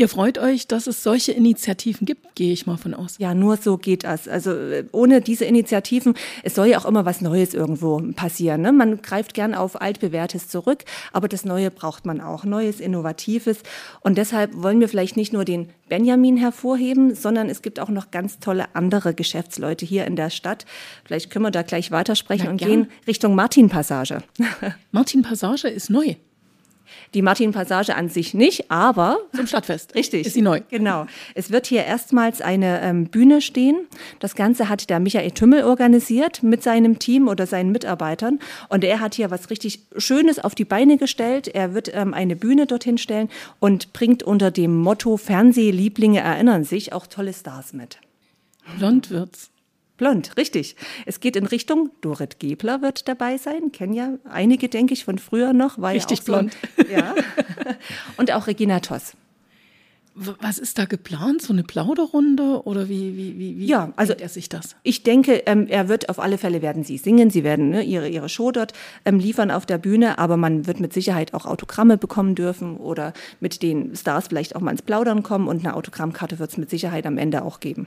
Ihr 0.00 0.08
freut 0.08 0.38
euch, 0.38 0.66
dass 0.66 0.86
es 0.86 1.02
solche 1.02 1.32
Initiativen 1.32 2.06
gibt, 2.06 2.34
gehe 2.34 2.54
ich 2.54 2.64
mal 2.64 2.78
von 2.78 2.94
aus. 2.94 3.18
Ja, 3.18 3.34
nur 3.34 3.58
so 3.58 3.76
geht 3.76 4.04
das. 4.04 4.28
Also 4.28 4.52
äh, 4.52 4.86
ohne 4.92 5.20
diese 5.20 5.44
Initiativen, 5.44 6.14
es 6.42 6.54
soll 6.54 6.68
ja 6.68 6.78
auch 6.78 6.86
immer 6.86 7.04
was 7.04 7.20
Neues 7.20 7.52
irgendwo 7.52 8.00
passieren. 8.16 8.62
Ne? 8.62 8.72
Man 8.72 9.02
greift 9.02 9.34
gern 9.34 9.52
auf 9.52 9.78
altbewährtes 9.78 10.48
zurück, 10.48 10.84
aber 11.12 11.28
das 11.28 11.44
Neue 11.44 11.70
braucht 11.70 12.06
man 12.06 12.22
auch, 12.22 12.44
Neues, 12.44 12.80
Innovatives. 12.80 13.58
Und 14.00 14.16
deshalb 14.16 14.54
wollen 14.54 14.80
wir 14.80 14.88
vielleicht 14.88 15.18
nicht 15.18 15.34
nur 15.34 15.44
den 15.44 15.68
Benjamin 15.90 16.38
hervorheben, 16.38 17.14
sondern 17.14 17.50
es 17.50 17.60
gibt 17.60 17.78
auch 17.78 17.90
noch 17.90 18.10
ganz 18.10 18.38
tolle 18.38 18.74
andere 18.74 19.12
Geschäftsleute 19.12 19.84
hier 19.84 20.06
in 20.06 20.16
der 20.16 20.30
Stadt. 20.30 20.64
Vielleicht 21.04 21.28
können 21.28 21.44
wir 21.44 21.50
da 21.50 21.60
gleich 21.60 21.90
weitersprechen 21.90 22.46
Na, 22.46 22.52
und 22.52 22.56
gern. 22.56 22.70
gehen 22.70 22.86
Richtung 23.06 23.34
Martin 23.34 23.68
Passage. 23.68 24.22
Martin 24.92 25.20
Passage 25.20 25.68
ist 25.68 25.90
neu. 25.90 26.14
Die 27.14 27.22
Martin-Passage 27.22 27.94
an 27.94 28.08
sich 28.08 28.34
nicht, 28.34 28.70
aber. 28.70 29.18
Zum 29.34 29.46
Stadtfest. 29.46 29.94
Richtig. 29.94 30.26
Ist 30.26 30.34
sie 30.34 30.42
neu. 30.42 30.60
Genau. 30.70 31.06
Es 31.34 31.50
wird 31.50 31.66
hier 31.66 31.84
erstmals 31.84 32.40
eine 32.40 32.80
ähm, 32.82 33.06
Bühne 33.06 33.40
stehen. 33.40 33.86
Das 34.18 34.34
Ganze 34.34 34.68
hat 34.68 34.90
der 34.90 35.00
Michael 35.00 35.30
Tümmel 35.32 35.64
organisiert 35.64 36.42
mit 36.42 36.62
seinem 36.62 36.98
Team 36.98 37.28
oder 37.28 37.46
seinen 37.46 37.72
Mitarbeitern. 37.72 38.38
Und 38.68 38.84
er 38.84 39.00
hat 39.00 39.14
hier 39.14 39.30
was 39.30 39.50
richtig 39.50 39.80
Schönes 39.96 40.38
auf 40.38 40.54
die 40.54 40.64
Beine 40.64 40.98
gestellt. 40.98 41.48
Er 41.48 41.74
wird 41.74 41.90
ähm, 41.94 42.14
eine 42.14 42.36
Bühne 42.36 42.66
dorthin 42.66 42.98
stellen 42.98 43.28
und 43.58 43.92
bringt 43.92 44.22
unter 44.22 44.50
dem 44.50 44.76
Motto 44.76 45.16
Fernsehlieblinge 45.16 46.20
erinnern 46.20 46.64
sich 46.64 46.92
auch 46.92 47.06
tolle 47.06 47.32
Stars 47.32 47.72
mit. 47.72 47.98
Blond 48.78 49.10
wird's. 49.10 49.50
Blond, 50.00 50.34
richtig. 50.38 50.76
Es 51.04 51.20
geht 51.20 51.36
in 51.36 51.44
Richtung, 51.44 51.90
Dorit 52.00 52.38
Gebler 52.38 52.80
wird 52.80 53.06
dabei 53.06 53.36
sein, 53.36 53.70
kennen 53.70 53.92
ja 53.92 54.14
einige, 54.24 54.70
denke 54.70 54.94
ich, 54.94 55.04
von 55.04 55.18
früher 55.18 55.52
noch. 55.52 55.78
War 55.78 55.92
richtig 55.92 56.18
ja 56.20 56.24
blond. 56.24 56.56
So, 56.78 56.84
ja. 56.90 57.14
Und 58.16 58.32
auch 58.32 58.46
Regina 58.46 58.80
Toss. 58.80 59.12
Was 60.14 60.58
ist 60.58 60.78
da 60.78 60.86
geplant? 60.86 61.42
So 61.42 61.52
eine 61.52 61.64
Plauderrunde 61.64 62.62
oder 62.64 62.88
wie, 62.88 63.14
wie, 63.14 63.38
wie, 63.38 63.58
wie 63.58 63.66
ja, 63.66 63.92
also 63.96 64.14
er 64.14 64.30
sich 64.30 64.48
das? 64.48 64.74
Ich 64.82 65.02
denke, 65.02 65.42
ähm, 65.44 65.66
er 65.68 65.90
wird 65.90 66.08
auf 66.08 66.18
alle 66.18 66.38
Fälle 66.38 66.62
werden 66.62 66.82
sie 66.82 66.96
singen, 66.96 67.28
sie 67.28 67.44
werden 67.44 67.68
ne, 67.68 67.82
ihre, 67.82 68.08
ihre 68.08 68.30
Show 68.30 68.52
dort 68.52 68.72
ähm, 69.04 69.18
liefern 69.18 69.50
auf 69.50 69.66
der 69.66 69.76
Bühne, 69.76 70.18
aber 70.18 70.38
man 70.38 70.66
wird 70.66 70.80
mit 70.80 70.94
Sicherheit 70.94 71.34
auch 71.34 71.44
Autogramme 71.44 71.98
bekommen 71.98 72.34
dürfen 72.34 72.78
oder 72.78 73.12
mit 73.40 73.62
den 73.62 73.94
Stars 73.94 74.28
vielleicht 74.28 74.56
auch 74.56 74.62
mal 74.62 74.70
ins 74.70 74.82
Plaudern 74.82 75.22
kommen 75.22 75.46
und 75.46 75.60
eine 75.60 75.76
Autogrammkarte 75.76 76.38
wird 76.38 76.52
es 76.52 76.56
mit 76.56 76.70
Sicherheit 76.70 77.04
am 77.06 77.18
Ende 77.18 77.42
auch 77.42 77.60
geben. 77.60 77.86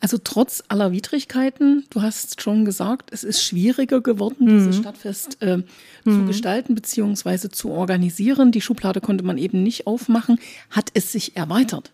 Also 0.00 0.18
trotz 0.22 0.62
aller 0.68 0.92
Widrigkeiten, 0.92 1.84
du 1.90 2.02
hast 2.02 2.40
schon 2.40 2.64
gesagt, 2.64 3.10
es 3.12 3.24
ist 3.24 3.42
schwieriger 3.42 4.00
geworden, 4.00 4.44
mhm. 4.44 4.58
dieses 4.58 4.76
Stadtfest 4.76 5.38
äh, 5.42 5.58
mhm. 5.58 5.64
zu 6.04 6.24
gestalten 6.26 6.74
bzw. 6.74 7.48
zu 7.48 7.70
organisieren. 7.70 8.52
Die 8.52 8.60
Schublade 8.60 9.00
konnte 9.00 9.24
man 9.24 9.38
eben 9.38 9.62
nicht 9.62 9.86
aufmachen. 9.86 10.38
Hat 10.70 10.90
es 10.94 11.10
sich 11.12 11.36
erweitert? 11.36 11.92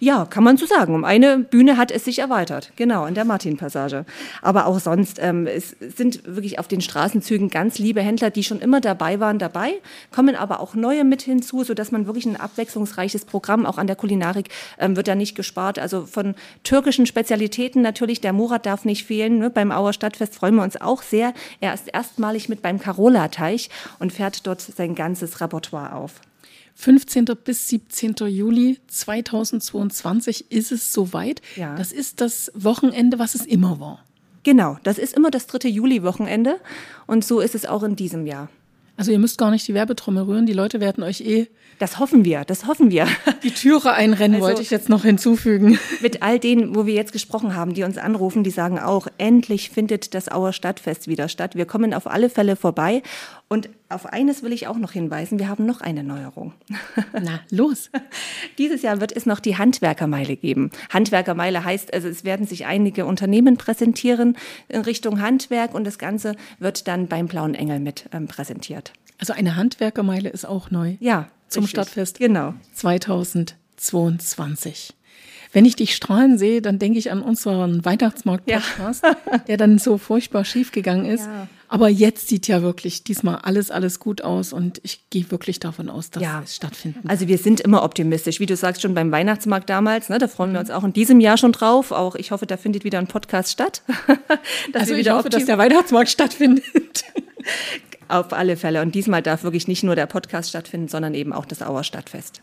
Ja, 0.00 0.24
kann 0.24 0.44
man 0.44 0.56
so 0.56 0.66
sagen. 0.66 0.94
Um 0.94 1.04
eine 1.04 1.38
Bühne 1.38 1.76
hat 1.76 1.90
es 1.90 2.04
sich 2.04 2.18
erweitert, 2.18 2.72
genau, 2.76 3.06
in 3.06 3.14
der 3.14 3.24
Martin-Passage. 3.24 4.04
Aber 4.42 4.66
auch 4.66 4.78
sonst, 4.78 5.18
ähm, 5.20 5.46
es 5.46 5.76
sind 5.80 6.22
wirklich 6.24 6.58
auf 6.58 6.68
den 6.68 6.80
Straßenzügen 6.80 7.50
ganz 7.50 7.78
liebe 7.78 8.00
Händler, 8.00 8.30
die 8.30 8.44
schon 8.44 8.60
immer 8.60 8.80
dabei 8.80 9.20
waren, 9.20 9.38
dabei, 9.38 9.74
kommen 10.14 10.36
aber 10.36 10.60
auch 10.60 10.74
neue 10.74 11.04
mit 11.04 11.22
hinzu, 11.22 11.64
sodass 11.64 11.92
man 11.92 12.06
wirklich 12.06 12.26
ein 12.26 12.36
abwechslungsreiches 12.36 13.24
Programm, 13.24 13.66
auch 13.66 13.78
an 13.78 13.86
der 13.86 13.96
Kulinarik, 13.96 14.48
ähm, 14.78 14.96
wird 14.96 15.08
da 15.08 15.14
nicht 15.14 15.34
gespart. 15.34 15.78
Also 15.78 16.06
von 16.06 16.34
türkischen 16.64 17.06
Spezialitäten 17.06 17.82
natürlich, 17.82 18.20
der 18.20 18.32
Murat 18.32 18.66
darf 18.66 18.84
nicht 18.84 19.04
fehlen. 19.04 19.38
Ne? 19.38 19.50
Beim 19.50 19.72
Auer 19.72 19.92
Stadtfest 19.92 20.34
freuen 20.34 20.56
wir 20.56 20.62
uns 20.62 20.80
auch 20.80 21.02
sehr. 21.02 21.32
Er 21.60 21.74
ist 21.74 21.88
erstmalig 21.88 22.48
mit 22.48 22.62
beim 22.62 22.78
Carola-Teich 22.78 23.70
und 23.98 24.12
fährt 24.12 24.46
dort 24.46 24.60
sein 24.60 24.94
ganzes 24.94 25.40
Repertoire 25.40 25.94
auf. 25.94 26.20
15. 26.76 27.24
bis 27.42 27.68
17. 27.68 28.14
Juli 28.28 28.78
2022 28.86 30.52
ist 30.52 30.72
es 30.72 30.92
soweit. 30.92 31.40
Ja. 31.56 31.74
Das 31.74 31.90
ist 31.90 32.20
das 32.20 32.52
Wochenende, 32.54 33.18
was 33.18 33.34
es 33.34 33.46
immer 33.46 33.80
war. 33.80 34.04
Genau, 34.42 34.76
das 34.84 34.98
ist 34.98 35.16
immer 35.16 35.30
das 35.30 35.46
dritte 35.48 35.68
Juli-Wochenende 35.68 36.60
und 37.06 37.24
so 37.24 37.40
ist 37.40 37.54
es 37.54 37.66
auch 37.66 37.82
in 37.82 37.96
diesem 37.96 38.26
Jahr. 38.26 38.48
Also 38.96 39.10
ihr 39.10 39.18
müsst 39.18 39.38
gar 39.38 39.50
nicht 39.50 39.66
die 39.68 39.74
Werbetrommel 39.74 40.24
rühren, 40.24 40.46
die 40.46 40.52
Leute 40.52 40.78
werden 40.80 41.02
euch 41.02 41.20
eh. 41.20 41.48
Das 41.78 41.98
hoffen 41.98 42.24
wir, 42.24 42.44
das 42.44 42.66
hoffen 42.66 42.90
wir. 42.90 43.06
Die 43.42 43.50
Türe 43.50 43.92
einrennen 43.92 44.36
also, 44.36 44.46
wollte 44.46 44.62
ich 44.62 44.70
jetzt 44.70 44.88
noch 44.88 45.02
hinzufügen. 45.02 45.78
Mit 46.00 46.22
all 46.22 46.38
denen, 46.38 46.74
wo 46.74 46.86
wir 46.86 46.94
jetzt 46.94 47.12
gesprochen 47.12 47.54
haben, 47.54 47.74
die 47.74 47.82
uns 47.82 47.98
anrufen, 47.98 48.44
die 48.44 48.50
sagen 48.50 48.78
auch, 48.78 49.08
endlich 49.18 49.68
findet 49.68 50.14
das 50.14 50.30
Auer 50.30 50.54
Stadtfest 50.54 51.06
wieder 51.06 51.28
statt. 51.28 51.54
Wir 51.54 51.66
kommen 51.66 51.92
auf 51.92 52.06
alle 52.06 52.30
Fälle 52.30 52.56
vorbei. 52.56 53.02
Und 53.48 53.68
auf 53.88 54.06
eines 54.06 54.42
will 54.42 54.52
ich 54.52 54.66
auch 54.66 54.78
noch 54.78 54.90
hinweisen, 54.92 55.38
wir 55.38 55.48
haben 55.48 55.64
noch 55.64 55.80
eine 55.80 56.02
Neuerung. 56.02 56.52
Na, 57.12 57.40
los. 57.50 57.90
Dieses 58.58 58.82
Jahr 58.82 59.00
wird 59.00 59.12
es 59.12 59.26
noch 59.26 59.38
die 59.40 59.56
Handwerkermeile 59.56 60.36
geben. 60.36 60.70
Handwerkermeile 60.90 61.64
heißt, 61.64 61.94
also 61.94 62.08
es 62.08 62.24
werden 62.24 62.46
sich 62.46 62.66
einige 62.66 63.06
Unternehmen 63.06 63.56
präsentieren 63.56 64.36
in 64.68 64.80
Richtung 64.80 65.20
Handwerk 65.20 65.72
und 65.74 65.84
das 65.84 65.98
Ganze 65.98 66.34
wird 66.58 66.88
dann 66.88 67.06
beim 67.06 67.28
Blauen 67.28 67.54
Engel 67.54 67.78
mit 67.78 68.08
ähm, 68.12 68.26
präsentiert. 68.26 68.92
Also 69.18 69.32
eine 69.32 69.56
Handwerkermeile 69.56 70.28
ist 70.28 70.44
auch 70.44 70.70
neu. 70.70 70.96
Ja. 71.00 71.30
Zum 71.48 71.64
richtig. 71.64 71.82
Stadtfest. 71.82 72.18
Genau. 72.18 72.52
2022. 72.74 74.92
Wenn 75.52 75.64
ich 75.64 75.76
dich 75.76 75.94
strahlen 75.94 76.38
sehe, 76.38 76.60
dann 76.60 76.80
denke 76.80 76.98
ich 76.98 77.12
an 77.12 77.22
unseren 77.22 77.84
Weihnachtsmarkt-Podcast, 77.84 79.04
ja. 79.04 79.14
der 79.48 79.56
dann 79.56 79.78
so 79.78 79.96
furchtbar 79.96 80.44
schief 80.44 80.72
gegangen 80.72 81.06
ist. 81.06 81.26
Ja. 81.26 81.46
Aber 81.68 81.88
jetzt 81.88 82.28
sieht 82.28 82.46
ja 82.46 82.62
wirklich 82.62 83.02
diesmal 83.02 83.36
alles, 83.36 83.70
alles 83.70 83.98
gut 83.98 84.22
aus 84.22 84.52
und 84.52 84.80
ich 84.84 85.10
gehe 85.10 85.30
wirklich 85.30 85.58
davon 85.58 85.88
aus, 85.88 86.10
dass 86.10 86.22
ja. 86.22 86.42
es 86.44 86.54
stattfinden 86.54 87.02
wird. 87.02 87.10
Also 87.10 87.28
wir 87.28 87.38
sind 87.38 87.60
immer 87.60 87.82
optimistisch. 87.82 88.38
Wie 88.38 88.46
du 88.46 88.56
sagst, 88.56 88.82
schon 88.82 88.94
beim 88.94 89.10
Weihnachtsmarkt 89.10 89.68
damals, 89.68 90.08
ne, 90.08 90.18
da 90.18 90.28
freuen 90.28 90.52
wir 90.52 90.60
uns 90.60 90.70
auch 90.70 90.84
in 90.84 90.92
diesem 90.92 91.20
Jahr 91.20 91.36
schon 91.36 91.52
drauf. 91.52 91.90
Auch 91.90 92.14
ich 92.14 92.30
hoffe, 92.30 92.46
da 92.46 92.56
findet 92.56 92.84
wieder 92.84 92.98
ein 92.98 93.08
Podcast 93.08 93.52
statt. 93.52 93.82
also 94.72 94.94
ich 94.94 95.10
hoffe, 95.10 95.28
dass 95.28 95.46
der 95.46 95.58
Weihnachtsmarkt 95.58 96.10
stattfindet. 96.10 97.04
Auf 98.08 98.32
alle 98.32 98.56
Fälle. 98.56 98.82
Und 98.82 98.94
diesmal 98.94 99.22
darf 99.22 99.42
wirklich 99.42 99.66
nicht 99.66 99.82
nur 99.82 99.96
der 99.96 100.06
Podcast 100.06 100.50
stattfinden, 100.50 100.86
sondern 100.86 101.14
eben 101.14 101.32
auch 101.32 101.44
das 101.44 101.62
Auer 101.62 101.82
Stadtfest. 101.82 102.40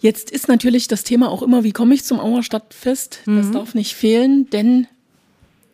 Jetzt 0.00 0.30
ist 0.30 0.46
natürlich 0.48 0.86
das 0.86 1.02
Thema 1.02 1.30
auch 1.30 1.42
immer, 1.42 1.64
wie 1.64 1.72
komme 1.72 1.94
ich 1.94 2.04
zum 2.04 2.20
Auer 2.20 2.42
Stadtfest? 2.42 3.20
Das 3.24 3.46
mhm. 3.46 3.52
darf 3.52 3.74
nicht 3.74 3.94
fehlen, 3.94 4.48
denn 4.50 4.86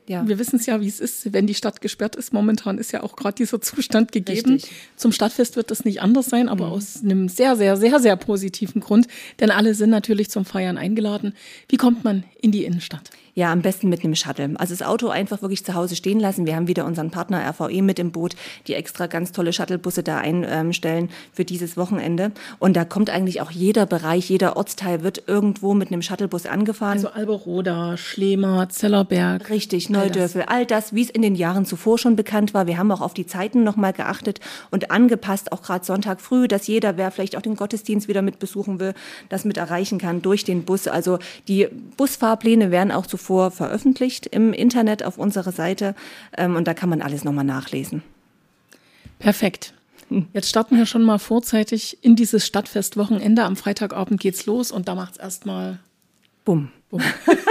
ja. 0.06 0.28
Wir 0.28 0.38
wissen 0.38 0.56
es 0.56 0.66
ja, 0.66 0.80
wie 0.80 0.88
es 0.88 1.00
ist, 1.00 1.32
wenn 1.32 1.46
die 1.46 1.54
Stadt 1.54 1.80
gesperrt 1.80 2.14
ist. 2.16 2.32
Momentan 2.32 2.78
ist 2.78 2.92
ja 2.92 3.02
auch 3.02 3.16
gerade 3.16 3.36
dieser 3.36 3.60
Zustand 3.60 4.12
gegeben. 4.12 4.54
Richtig. 4.54 4.72
Zum 4.96 5.12
Stadtfest 5.12 5.56
wird 5.56 5.70
das 5.70 5.84
nicht 5.84 6.02
anders 6.02 6.26
sein, 6.26 6.48
aber 6.48 6.66
mhm. 6.66 6.72
aus 6.72 7.02
einem 7.02 7.28
sehr, 7.28 7.56
sehr, 7.56 7.76
sehr, 7.76 8.00
sehr 8.00 8.16
positiven 8.16 8.80
Grund. 8.80 9.06
Denn 9.40 9.50
alle 9.50 9.74
sind 9.74 9.90
natürlich 9.90 10.30
zum 10.30 10.44
Feiern 10.44 10.76
eingeladen. 10.76 11.34
Wie 11.68 11.76
kommt 11.76 12.04
man 12.04 12.24
in 12.40 12.52
die 12.52 12.64
Innenstadt? 12.64 13.10
Ja, 13.36 13.50
am 13.50 13.62
besten 13.62 13.88
mit 13.88 14.04
einem 14.04 14.14
Shuttle. 14.14 14.54
Also 14.58 14.74
das 14.74 14.86
Auto 14.86 15.08
einfach 15.08 15.42
wirklich 15.42 15.64
zu 15.64 15.74
Hause 15.74 15.96
stehen 15.96 16.20
lassen. 16.20 16.46
Wir 16.46 16.54
haben 16.54 16.68
wieder 16.68 16.84
unseren 16.84 17.10
Partner 17.10 17.44
RVE 17.48 17.82
mit 17.82 17.98
im 17.98 18.12
Boot, 18.12 18.36
die 18.68 18.74
extra 18.74 19.08
ganz 19.08 19.32
tolle 19.32 19.52
Shuttlebusse 19.52 20.04
da 20.04 20.18
einstellen 20.18 21.10
für 21.32 21.44
dieses 21.44 21.76
Wochenende. 21.76 22.30
Und 22.60 22.76
da 22.76 22.84
kommt 22.84 23.10
eigentlich 23.10 23.40
auch 23.40 23.50
jeder 23.50 23.86
Bereich, 23.86 24.30
jeder 24.30 24.56
Ortsteil 24.56 25.02
wird 25.02 25.24
irgendwo 25.26 25.74
mit 25.74 25.88
einem 25.88 26.00
Shuttlebus 26.00 26.46
angefahren. 26.46 26.92
Also 26.92 27.08
Alberoda, 27.08 27.96
Schlema, 27.96 28.68
Zellerberg. 28.68 29.50
Richtig, 29.50 29.90
Neudörfel, 29.90 30.42
all 30.42 30.64
das, 30.64 30.94
wie 30.94 31.02
es 31.02 31.10
in 31.10 31.22
den 31.22 31.34
Jahren 31.34 31.66
zuvor 31.66 31.98
schon 31.98 32.14
bekannt 32.14 32.54
war. 32.54 32.68
Wir 32.68 32.78
haben 32.78 32.92
auch 32.92 33.00
auf 33.00 33.14
die 33.14 33.26
Zeiten 33.26 33.64
nochmal 33.64 33.92
geachtet 33.92 34.38
und 34.70 34.92
angepasst, 34.92 35.50
auch 35.50 35.62
gerade 35.62 35.84
Sonntag 35.84 36.20
früh, 36.20 36.46
dass 36.46 36.68
jeder, 36.68 36.96
wer 36.96 37.10
vielleicht 37.10 37.36
auch 37.36 37.42
den 37.42 37.56
Gottesdienst 37.56 38.06
wieder 38.06 38.22
mit 38.22 38.38
besuchen 38.38 38.78
will, 38.78 38.94
das 39.28 39.44
mit 39.44 39.56
erreichen 39.56 39.98
kann 39.98 40.22
durch 40.22 40.44
den 40.44 40.62
Bus. 40.62 40.86
Also 40.86 41.18
die 41.48 41.66
Busfahrpläne 41.96 42.70
werden 42.70 42.92
auch 42.92 43.06
zuvor 43.06 43.23
zuvor 43.24 43.50
veröffentlicht 43.50 44.26
im 44.26 44.52
Internet 44.52 45.02
auf 45.02 45.16
unserer 45.16 45.52
Seite 45.52 45.94
ähm, 46.36 46.56
und 46.56 46.68
da 46.68 46.74
kann 46.74 46.90
man 46.90 47.00
alles 47.00 47.24
nochmal 47.24 47.44
nachlesen. 47.44 48.02
Perfekt. 49.18 49.72
Hm. 50.10 50.26
Jetzt 50.34 50.50
starten 50.50 50.76
wir 50.76 50.84
schon 50.84 51.02
mal 51.02 51.18
vorzeitig 51.18 51.98
in 52.02 52.16
dieses 52.16 52.46
Stadtfestwochenende. 52.46 53.44
Am 53.44 53.56
Freitagabend 53.56 54.20
geht's 54.20 54.44
los 54.44 54.70
und 54.70 54.88
da 54.88 54.94
macht 54.94 55.12
es 55.12 55.18
erstmal 55.18 55.78
Bumm. 56.44 56.70
Bumm. 56.90 57.00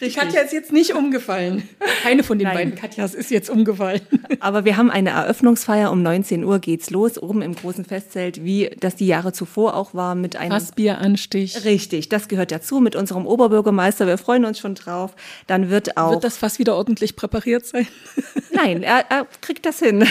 Die 0.00 0.10
Katja 0.10 0.40
ist 0.42 0.52
jetzt 0.52 0.72
nicht 0.72 0.94
umgefallen. 0.94 1.68
Keine 2.02 2.22
von 2.22 2.38
den 2.38 2.46
Nein. 2.46 2.56
beiden 2.56 2.74
Katjas 2.74 3.14
ist 3.14 3.30
jetzt 3.30 3.50
umgefallen. 3.50 4.00
Aber 4.40 4.64
wir 4.64 4.76
haben 4.76 4.90
eine 4.90 5.10
Eröffnungsfeier. 5.10 5.90
Um 5.90 6.02
19 6.02 6.44
Uhr 6.44 6.58
geht's 6.58 6.90
los, 6.90 7.20
oben 7.22 7.42
im 7.42 7.54
großen 7.54 7.84
Festzelt, 7.84 8.44
wie 8.44 8.70
das 8.80 8.96
die 8.96 9.06
Jahre 9.06 9.32
zuvor 9.32 9.74
auch 9.76 9.94
war, 9.94 10.14
mit 10.14 10.36
einem 10.36 10.52
Fassbieranstich. 10.52 11.64
Richtig, 11.64 12.08
das 12.08 12.28
gehört 12.28 12.50
dazu 12.50 12.80
mit 12.80 12.96
unserem 12.96 13.26
Oberbürgermeister. 13.26 14.06
Wir 14.06 14.18
freuen 14.18 14.44
uns 14.44 14.58
schon 14.58 14.74
drauf. 14.74 15.14
Dann 15.46 15.70
wird 15.70 15.96
auch. 15.96 16.12
Wird 16.12 16.24
das 16.24 16.36
Fass 16.36 16.58
wieder 16.58 16.76
ordentlich 16.76 17.16
präpariert 17.16 17.66
sein? 17.66 17.86
Nein, 18.52 18.82
er, 18.82 19.04
er 19.08 19.26
kriegt 19.40 19.66
das 19.66 19.78
hin. 19.78 20.06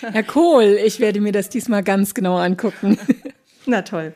Herr 0.00 0.22
Kohl, 0.22 0.78
ich 0.84 1.00
werde 1.00 1.20
mir 1.20 1.32
das 1.32 1.48
diesmal 1.48 1.82
ganz 1.82 2.14
genau 2.14 2.36
angucken. 2.36 2.98
Na 3.66 3.82
toll. 3.82 4.14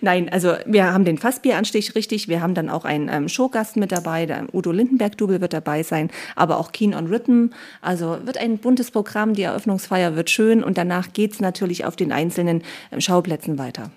Nein, 0.00 0.28
also 0.28 0.54
wir 0.66 0.92
haben 0.92 1.04
den 1.04 1.18
Fassbieranstich 1.18 1.94
richtig. 1.94 2.28
Wir 2.28 2.40
haben 2.40 2.54
dann 2.54 2.70
auch 2.70 2.84
einen 2.84 3.08
ähm, 3.08 3.28
Showgast 3.28 3.76
mit 3.76 3.92
dabei. 3.92 4.26
Der 4.26 4.46
Udo 4.52 4.72
Lindenberg-Double 4.72 5.40
wird 5.40 5.52
dabei 5.52 5.82
sein, 5.82 6.10
aber 6.36 6.58
auch 6.58 6.72
Keen 6.72 6.94
on 6.94 7.06
Rhythm. 7.06 7.48
Also 7.80 8.18
wird 8.24 8.38
ein 8.38 8.58
buntes 8.58 8.90
Programm. 8.90 9.34
Die 9.34 9.42
Eröffnungsfeier 9.42 10.16
wird 10.16 10.30
schön 10.30 10.62
und 10.62 10.78
danach 10.78 11.12
geht's 11.12 11.40
natürlich 11.40 11.84
auf 11.84 11.96
den 11.96 12.12
einzelnen 12.12 12.62
ähm, 12.92 13.00
Schauplätzen 13.00 13.58
weiter. 13.58 13.90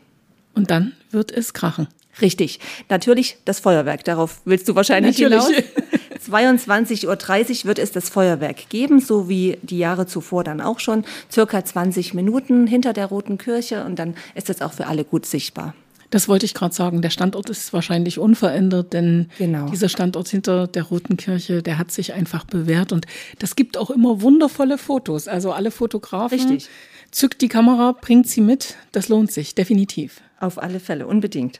Und 0.53 0.71
dann 0.71 0.93
wird 1.11 1.31
es 1.31 1.53
krachen. 1.53 1.87
Richtig. 2.21 2.59
Natürlich 2.89 3.37
das 3.45 3.59
Feuerwerk. 3.59 4.03
Darauf 4.03 4.41
willst 4.45 4.67
du 4.67 4.75
wahrscheinlich 4.75 5.19
Natürlich. 5.19 5.45
hinaus. 5.45 5.63
22.30 6.29 7.05
Uhr 7.05 7.65
wird 7.65 7.79
es 7.79 7.91
das 7.91 8.09
Feuerwerk 8.09 8.69
geben, 8.69 8.99
so 8.99 9.29
wie 9.29 9.57
die 9.61 9.77
Jahre 9.77 10.07
zuvor 10.07 10.43
dann 10.43 10.61
auch 10.61 10.79
schon. 10.79 11.05
Circa 11.31 11.63
20 11.63 12.13
Minuten 12.13 12.67
hinter 12.67 12.93
der 12.93 13.07
Roten 13.07 13.37
Kirche 13.37 13.85
und 13.85 13.97
dann 13.99 14.15
ist 14.35 14.49
es 14.49 14.61
auch 14.61 14.73
für 14.73 14.87
alle 14.87 15.03
gut 15.03 15.25
sichtbar. 15.25 15.73
Das 16.09 16.29
wollte 16.29 16.45
ich 16.45 16.53
gerade 16.53 16.73
sagen. 16.73 17.01
Der 17.01 17.09
Standort 17.09 17.49
ist 17.49 17.73
wahrscheinlich 17.73 18.19
unverändert, 18.19 18.93
denn 18.93 19.29
genau. 19.37 19.69
dieser 19.69 19.89
Standort 19.89 20.27
hinter 20.29 20.67
der 20.67 20.83
Roten 20.83 21.17
Kirche, 21.17 21.61
der 21.61 21.77
hat 21.77 21.91
sich 21.91 22.13
einfach 22.13 22.45
bewährt 22.45 22.91
und 22.91 23.05
das 23.39 23.55
gibt 23.55 23.77
auch 23.77 23.89
immer 23.89 24.21
wundervolle 24.21 24.77
Fotos. 24.77 25.27
Also 25.27 25.51
alle 25.51 25.71
Fotografen 25.71 26.39
Richtig. 26.39 26.69
zückt 27.11 27.41
die 27.41 27.49
Kamera, 27.49 27.93
bringt 27.99 28.27
sie 28.27 28.41
mit. 28.41 28.75
Das 28.91 29.09
lohnt 29.09 29.31
sich 29.31 29.55
definitiv. 29.55 30.21
Auf 30.39 30.61
alle 30.61 30.79
Fälle, 30.79 31.07
unbedingt. 31.07 31.59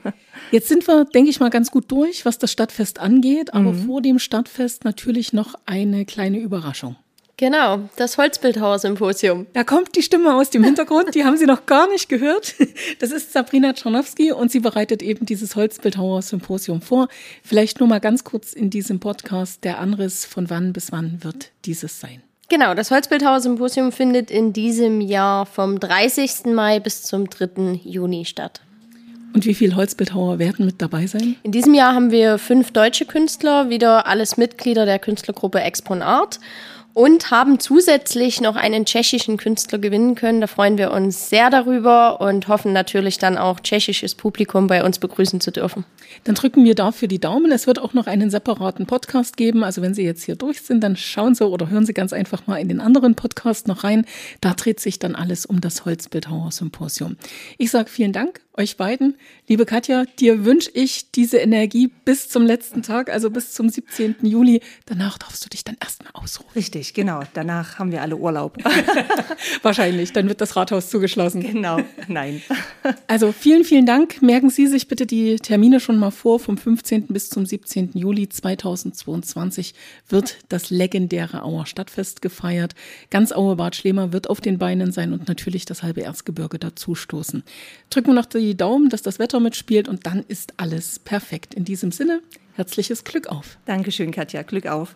Jetzt 0.50 0.68
sind 0.68 0.86
wir, 0.88 1.04
denke 1.04 1.30
ich 1.30 1.40
mal, 1.40 1.50
ganz 1.50 1.70
gut 1.70 1.90
durch, 1.90 2.24
was 2.24 2.38
das 2.38 2.50
Stadtfest 2.50 2.98
angeht, 2.98 3.54
aber 3.54 3.72
mhm. 3.72 3.86
vor 3.86 4.02
dem 4.02 4.18
Stadtfest 4.18 4.84
natürlich 4.84 5.32
noch 5.32 5.54
eine 5.64 6.04
kleine 6.04 6.38
Überraschung. 6.38 6.96
Genau, 7.38 7.80
das 7.96 8.16
Holzbildhauer-Symposium. 8.16 9.46
Da 9.52 9.62
kommt 9.62 9.94
die 9.94 10.00
Stimme 10.00 10.34
aus 10.34 10.48
dem 10.48 10.64
Hintergrund, 10.64 11.14
die 11.14 11.24
haben 11.24 11.36
Sie 11.36 11.44
noch 11.44 11.66
gar 11.66 11.86
nicht 11.88 12.08
gehört. 12.08 12.54
Das 12.98 13.10
ist 13.10 13.32
Sabrina 13.32 13.74
Czarnowski 13.74 14.32
und 14.32 14.50
sie 14.50 14.60
bereitet 14.60 15.02
eben 15.02 15.26
dieses 15.26 15.54
Holzbildhauer-Symposium 15.54 16.80
vor. 16.80 17.08
Vielleicht 17.42 17.78
nur 17.78 17.88
mal 17.88 18.00
ganz 18.00 18.24
kurz 18.24 18.54
in 18.54 18.70
diesem 18.70 19.00
Podcast 19.00 19.64
der 19.64 19.78
Anriss, 19.78 20.24
von 20.24 20.48
wann 20.48 20.72
bis 20.72 20.92
wann 20.92 21.22
wird 21.22 21.50
dieses 21.66 22.00
sein? 22.00 22.22
Genau, 22.48 22.74
das 22.74 22.90
Holzbildhauer-Symposium 22.90 23.92
findet 23.92 24.30
in 24.30 24.54
diesem 24.54 25.02
Jahr 25.02 25.44
vom 25.44 25.78
30. 25.78 26.46
Mai 26.46 26.80
bis 26.80 27.02
zum 27.02 27.28
3. 27.28 27.80
Juni 27.84 28.24
statt. 28.24 28.62
Und 29.34 29.44
wie 29.44 29.54
viele 29.54 29.76
Holzbildhauer 29.76 30.38
werden 30.38 30.64
mit 30.64 30.80
dabei 30.80 31.06
sein? 31.06 31.36
In 31.42 31.52
diesem 31.52 31.74
Jahr 31.74 31.94
haben 31.94 32.10
wir 32.10 32.38
fünf 32.38 32.70
deutsche 32.70 33.04
Künstler, 33.04 33.68
wieder 33.68 34.06
alles 34.06 34.38
Mitglieder 34.38 34.86
der 34.86 34.98
Künstlergruppe 34.98 35.60
Expon 35.60 36.00
Art 36.00 36.40
und 36.96 37.30
haben 37.30 37.60
zusätzlich 37.60 38.40
noch 38.40 38.56
einen 38.56 38.86
tschechischen 38.86 39.36
Künstler 39.36 39.78
gewinnen 39.78 40.14
können. 40.14 40.40
Da 40.40 40.46
freuen 40.46 40.78
wir 40.78 40.92
uns 40.92 41.28
sehr 41.28 41.50
darüber 41.50 42.22
und 42.22 42.48
hoffen 42.48 42.72
natürlich 42.72 43.18
dann 43.18 43.36
auch 43.36 43.60
tschechisches 43.60 44.14
Publikum 44.14 44.66
bei 44.66 44.82
uns 44.82 44.98
begrüßen 44.98 45.42
zu 45.42 45.50
dürfen. 45.50 45.84
Dann 46.24 46.36
drücken 46.36 46.64
wir 46.64 46.74
dafür 46.74 47.06
die 47.06 47.18
Daumen. 47.18 47.52
Es 47.52 47.66
wird 47.66 47.80
auch 47.80 47.92
noch 47.92 48.06
einen 48.06 48.30
separaten 48.30 48.86
Podcast 48.86 49.36
geben. 49.36 49.62
Also 49.62 49.82
wenn 49.82 49.92
Sie 49.92 50.04
jetzt 50.04 50.24
hier 50.24 50.36
durch 50.36 50.62
sind, 50.62 50.82
dann 50.82 50.96
schauen 50.96 51.34
Sie 51.34 51.46
oder 51.46 51.68
hören 51.68 51.84
Sie 51.84 51.92
ganz 51.92 52.14
einfach 52.14 52.46
mal 52.46 52.56
in 52.56 52.70
den 52.70 52.80
anderen 52.80 53.14
Podcast 53.14 53.68
noch 53.68 53.84
rein. 53.84 54.06
Da 54.40 54.54
dreht 54.54 54.80
sich 54.80 54.98
dann 54.98 55.14
alles 55.14 55.44
um 55.44 55.60
das 55.60 55.84
Holzbildhauer 55.84 56.50
Symposium. 56.50 57.18
Ich 57.58 57.70
sage 57.70 57.90
vielen 57.90 58.14
Dank 58.14 58.40
euch 58.58 58.76
beiden. 58.76 59.16
Liebe 59.48 59.66
Katja, 59.66 60.04
dir 60.18 60.44
wünsche 60.44 60.70
ich 60.72 61.10
diese 61.10 61.38
Energie 61.38 61.88
bis 62.04 62.28
zum 62.28 62.44
letzten 62.44 62.82
Tag, 62.82 63.10
also 63.10 63.30
bis 63.30 63.52
zum 63.52 63.68
17. 63.68 64.16
Juli. 64.22 64.60
Danach 64.86 65.18
darfst 65.18 65.44
du 65.44 65.48
dich 65.48 65.64
dann 65.64 65.76
erstmal 65.80 66.10
ausruhen. 66.14 66.50
Richtig, 66.54 66.85
genau. 66.94 67.22
Danach 67.34 67.78
haben 67.78 67.92
wir 67.92 68.02
alle 68.02 68.16
Urlaub. 68.16 68.56
Wahrscheinlich, 69.62 70.12
dann 70.12 70.28
wird 70.28 70.40
das 70.40 70.56
Rathaus 70.56 70.90
zugeschlossen. 70.90 71.40
Genau, 71.40 71.78
nein. 72.08 72.42
Also 73.08 73.32
vielen, 73.32 73.64
vielen 73.64 73.84
Dank. 73.84 74.22
Merken 74.22 74.48
Sie 74.48 74.68
sich 74.68 74.86
bitte 74.86 75.06
die 75.06 75.36
Termine 75.36 75.80
schon 75.80 75.98
mal 75.98 76.12
vor. 76.12 76.38
Vom 76.38 76.56
15. 76.56 77.08
bis 77.08 77.30
zum 77.30 77.44
17. 77.44 77.90
Juli 77.94 78.28
2022 78.28 79.74
wird 80.08 80.38
das 80.48 80.70
legendäre 80.70 81.42
Auer 81.42 81.66
Stadtfest 81.66 82.22
gefeiert. 82.22 82.74
Ganz 83.10 83.32
Aue 83.32 83.56
Bad 83.56 83.74
Schlemer 83.74 84.12
wird 84.12 84.30
auf 84.30 84.40
den 84.40 84.58
Beinen 84.58 84.92
sein 84.92 85.12
und 85.12 85.26
natürlich 85.26 85.64
das 85.64 85.82
halbe 85.82 86.02
Erzgebirge 86.02 86.58
dazustoßen. 86.60 87.42
Drücken 87.90 88.08
wir 88.08 88.14
noch 88.14 88.26
die 88.26 88.56
Daumen, 88.56 88.88
dass 88.88 89.02
das 89.02 89.18
Wetter 89.18 89.40
mitspielt 89.40 89.88
und 89.88 90.06
dann 90.06 90.24
ist 90.28 90.54
alles 90.56 91.00
perfekt. 91.00 91.54
In 91.54 91.64
diesem 91.64 91.90
Sinne, 91.90 92.20
herzliches 92.54 93.04
Glück 93.04 93.26
auf. 93.26 93.58
Dankeschön, 93.66 94.12
Katja. 94.12 94.42
Glück 94.42 94.66
auf. 94.66 94.94